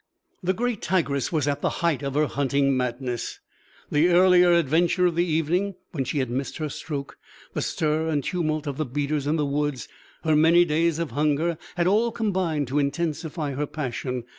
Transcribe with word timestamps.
The 0.41 0.55
great 0.55 0.81
tigress 0.81 1.31
was 1.31 1.47
at 1.47 1.61
the 1.61 1.69
height 1.85 2.01
of 2.01 2.15
her 2.15 2.25
hunting 2.25 2.75
madness. 2.75 3.39
The 3.91 4.07
earlier 4.07 4.51
adventure 4.51 5.05
of 5.05 5.13
the 5.15 5.25
evening 5.27 5.75
when 5.91 6.05
she 6.05 6.17
had 6.17 6.31
missed 6.31 6.57
her 6.57 6.69
stroke, 6.69 7.19
the 7.53 7.61
stir 7.61 8.07
and 8.09 8.23
tumult 8.23 8.65
of 8.65 8.77
the 8.77 8.85
beaters 8.87 9.27
in 9.27 9.35
the 9.35 9.45
wood, 9.45 9.79
her 10.23 10.35
many 10.35 10.65
days 10.65 10.97
of 10.97 11.11
hunger, 11.11 11.55
had 11.75 11.85
all 11.85 12.11
combined 12.11 12.67
to 12.69 12.79
intensify 12.79 13.51
her 13.51 13.67
passion. 13.67 14.23